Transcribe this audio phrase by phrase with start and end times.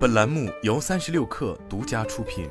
[0.00, 2.48] 本栏目由三十六氪独家出品。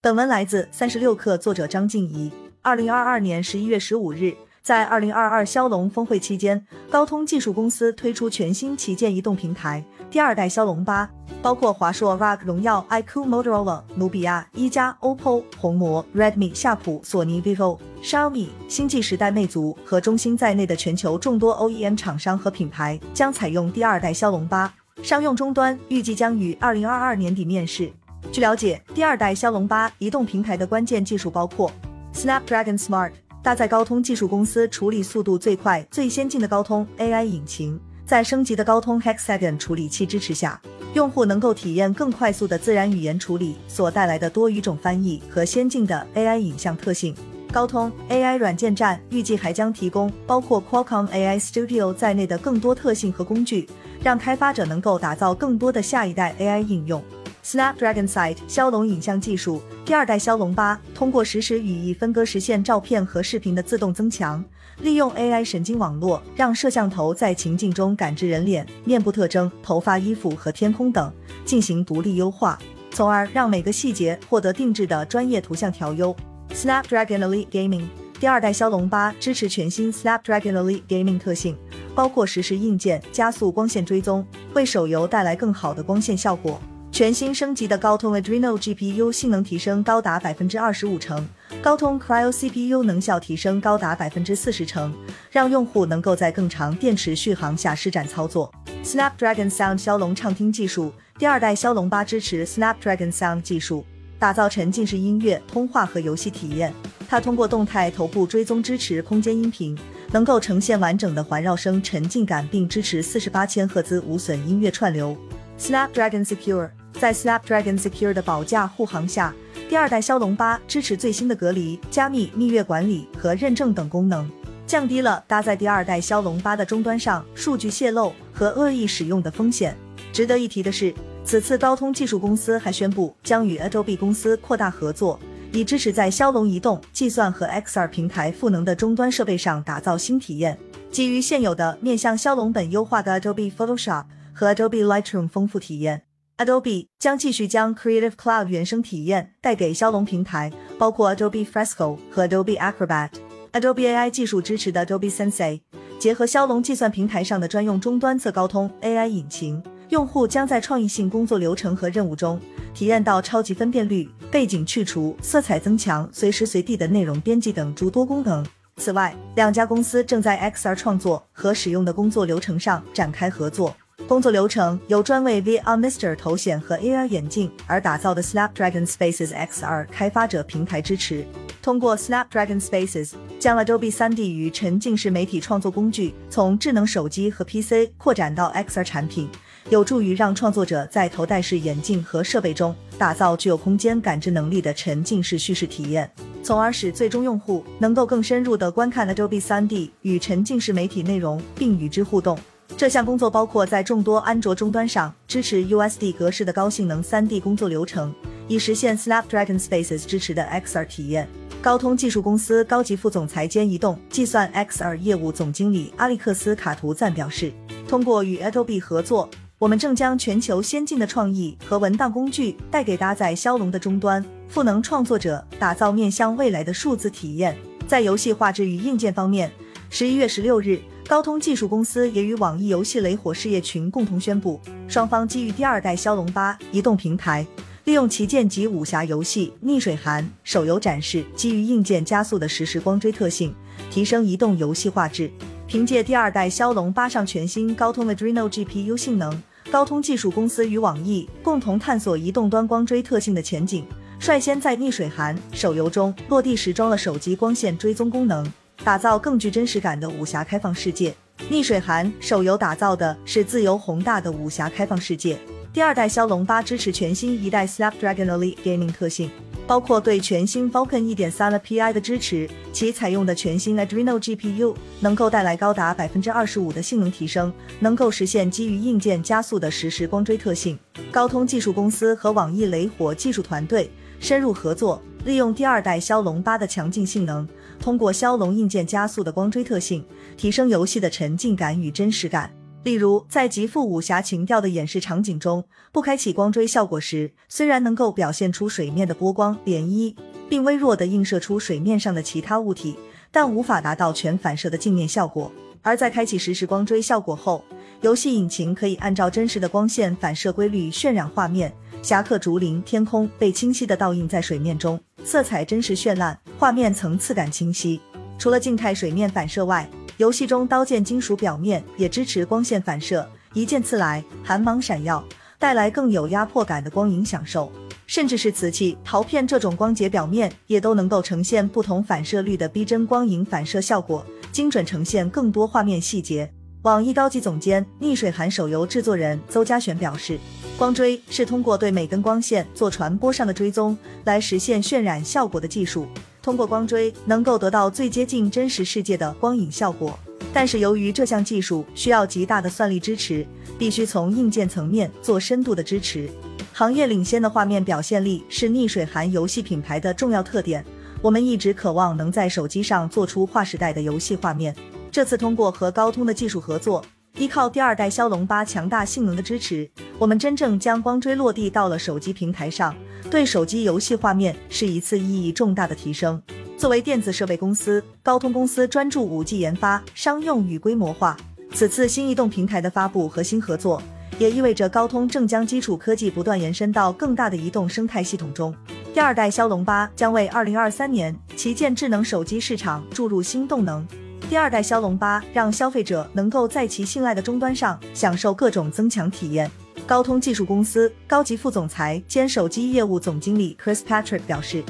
[0.00, 2.32] 本文来自三十六氪，作者张静怡。
[2.62, 4.34] 二零二二年十一月十五日，
[4.66, 6.60] 在二零二二骁龙峰会期间，
[6.90, 11.08] 高通技术公司推出全新旗舰移动平台第二代骁龙八。
[11.40, 27.92] 包括华硕、ROG、荣耀、iQOO、Motorola、努比亚、一加、OPPO、红魔、Redmi、夏普、索尼、vivo、Xiaomi、星际时代、魅族和中兴在内的全球众多 OEM 厂商和品牌将采用第二代骁龙八商用终端，预计将于二零二二年底面世。
[28.32, 31.70] 据了解，第二代骁龙八移动平台的关键技术包括
[32.12, 33.12] Snapdragon Smart，
[33.46, 37.80] 搭载高通技术公司处理速度最快、最先进的高通 AI 引擎。
[38.04, 40.60] 在升级的高通 Hexagon 处理器支持下，
[40.94, 47.14] 用户能够体验更快速的自然语言处理所带来的多语种翻译和先进的 AI 影像特性。
[47.52, 53.68] 高通 AI 软件站预计还将提供包括 Qualcomm AI Studio 在内的更多特性和工具，
[54.02, 57.00] 让开发者能够打造更多的下一代 AI 应用。
[57.46, 64.44] Snapdragon Sight 骁龙影像技术，第二代骁龙八通过实时语义分割实现照片和视频的自动增强。
[64.80, 71.12] 利用 AI 神经网络，让摄像头在情境中感知人脸、面部特征、头发、衣服和天空等，
[71.44, 72.58] 进行独立优化，
[72.90, 76.14] 从而让每个细节获得定制的专业图像调优。
[76.52, 77.84] Snapdragon Elite Gaming
[78.18, 81.56] 第二代骁龙八支持全新 Snapdragon Elite Gaming 特性，
[81.94, 86.60] 包括实时硬件、加速光线追踪，为手游带来更好的光线效果。
[86.96, 91.28] 全新升级的高通 Adreno GPU 性能提升高达百分之二十五成，
[91.60, 94.94] 高通 Cryo CPU 能效提升高达百分之四十成，
[95.30, 98.50] 让用户能够在更长电池续航下施展操作。
[98.82, 103.84] Snapdragon Sound 骁龙畅听技术，第二代骁龙八支持 Snapdragon Sound 技术，
[104.18, 106.72] 打造沉浸式音乐、通话和游戏体验。
[107.06, 109.78] 它通过动态头部追踪支持空间音频，
[110.12, 115.14] 能够呈现完整的环绕声沉浸感，并支持四十八千赫兹无损音乐串流。
[115.58, 119.34] Snapdragon Secure 在 Snapdragon Secure 的保驾护航下，
[119.68, 124.30] 第二代骁龙八支持最新的隔离、加密、蜜月管理和认证等功能，
[124.66, 129.76] 降低了搭载第二代骁龙八的终端上数据泄露和恶意使用的风险。
[130.10, 135.20] 值得一提的是，此次高通技术公司还宣布将与 Adobe 公司扩大合作，
[135.52, 140.58] 以支持在骁龙移动、计算和 XR 平台赋能的终端设备上打造新体验，
[140.90, 146.05] 基于现有的面向骁龙本优化的 Adobe Photoshop 和 Adobe Lightroom 丰富体验。
[146.38, 153.08] Adobe 将继续将 Creative Cloud 原生体验带给骁龙平台，包括 Adobe Fresco 和 Adobe Acrobat。
[153.52, 155.62] Adobe AI 技术支持的 Adobe Sensei
[155.98, 162.38] 结合骁龙计算平台上的专用终端侧高通 AI 引擎，用户将在创意性工作流程和任务中
[162.74, 168.44] 体验到超级分辨率、背景去除、色彩增强、随时随地的内容编辑等诸多功能。
[168.76, 173.74] 此外，两家公司正在 XR 创作和使用的工作流程上展开合作。
[174.08, 181.26] 工作流程由专为 VR Mister 头显和 AR 眼镜而打造的 Snapdragon Spaces XR 开发者平台支持。
[181.60, 189.28] 通过 Snapdragon Spaces，将 Adobe 3D 与沉浸式媒体创作工具从智能手机和 PC 扩展到 XR 产品，
[189.70, 196.08] 有助于让创作者在头戴式眼镜和设备中打造具有空间感知能力的沉浸式叙事体验，
[196.44, 202.38] 从而使最终用户能够更深入地观看 Adobe 3D 与沉浸式媒体内容，并与之互动。
[202.76, 208.14] 这项工作包括在众多安卓终端上支持 USD 格式的高性能 3D 工作流程，
[208.48, 211.26] 以实现 Snapdragon Spaces 支持的 XR 体验。
[211.62, 217.50] 高通技术公司高级副总裁兼移动计算 XR 业务总经理阿历克斯卡图赞表示
[217.88, 227.56] ：“通过与 Adobe 合作，我们正将全球先进的创意和文档工具带给搭载骁龙的终端，赋能创作者，打造面向未来的数字体验。
[227.88, 229.50] 在游戏画质与硬件方面，
[229.88, 237.46] 十一月十六日。”高通技术公司也与网易游戏雷火事业群共同宣布，双方基于第二代骁龙八移动平台，
[237.84, 243.54] 利用旗舰级武侠游戏《逆水寒》手游展示基于硬件加速的实时光追特性，
[243.88, 245.30] 提升移动游戏画质。
[245.68, 253.86] 凭借第二代骁龙八上全新高通 Adreno GPU 性能，高通技术公司与网易共同探索移动端光追特性的前景，
[254.18, 258.44] 率先在《逆水寒》手游中落地时装了手机光线追踪功能。
[258.84, 261.10] 打造更具真实感的武侠开放世界，
[261.48, 265.38] 《逆水寒》手游打造的是自由宏大的武侠开放世界。
[265.72, 269.30] 第二代骁龙八支持全新一代 Snapdragon Elite Gaming 特性，
[269.66, 280.78] 包括对全新 Falcon 1.3 API 的支持，其采用的全新 Adreno GPU 能够带来高达百分之二十五的性能提升，能够实现基于硬件加速的实时光追特性。
[281.10, 287.46] 高通技术公司和网易雷火技术团队深入合作，利用第二代骁龙八的强劲性能。
[287.78, 290.04] 通过骁龙硬件加速的光追特性，
[290.36, 292.52] 提升游戏的沉浸感与真实感。
[292.82, 300.14] 例如，在极富武侠情调的演示场景中，不开启光追效果时，虽然能够表现出水面的波光涟漪，
[300.48, 302.96] 并微弱的映射出水面上的其他物体，
[303.32, 305.50] 但无法达到全反射的镜面效果。
[305.82, 307.64] 而在开启实时光追效果后，
[308.02, 318.00] 游戏引擎可以按照真实的光线反射规律渲染画面，侠客竹林、天空被清晰的倒映在水面中，色彩真实绚烂，画面层次感清晰。
[318.38, 325.22] 除了静态水面反射外，游戏中刀剑金属表面也支持光线反射，一剑刺来，寒芒闪耀，
[325.58, 327.72] 带来更有压迫感的光影享受。
[328.06, 336.48] 甚至是瓷器、陶片这种光洁表面，也都能够呈现不同反射率的逼真光影反射效果，精准呈现更多画面细节。
[336.82, 340.38] 网易高级总监、逆水寒手游制作人邹嘉璇表示，
[340.78, 346.06] 光追是通过对每根光线做传播上的追踪，来实现渲染效果的技术。
[346.42, 350.18] 通过光追能够得到最接近真实世界的光影效果，
[350.52, 353.46] 但是由于这项技术需要极大的算力支持，
[353.78, 356.28] 必须从硬件层面做深度的支持。
[356.74, 360.84] 行业领先的画面表现力是逆水寒游戏品牌的重要特点。
[361.22, 364.76] 我们一直渴望能在手机上做出划时代的游戏画面。
[365.10, 367.02] 这次通过和高通的技术合作，
[367.38, 369.88] 依靠第二代骁龙八强大性能的支持，
[370.18, 372.94] 我们真正将光追落地到了手机平台上。
[373.30, 376.40] 对手机游戏画面是一次意义重大的提升。
[376.78, 381.36] 作为电子设备公司，高通公司专注五 G 研发、商用与规模化。
[381.72, 384.02] 此次新移动平台的发布和新合作，
[384.38, 388.74] 也意味着高通正将基础科技不断延伸到更大的移动生态系统中。
[389.12, 394.06] 第二代骁龙八将为二零二三年旗舰智能手机市场注入新动能。
[394.48, 399.68] 第二代骁龙八让消费者能够在其信赖的终端上享受各种增强体验。
[400.06, 404.84] 高通技术公司高级副总裁兼手机业务总经理 Chris Patrick 表示，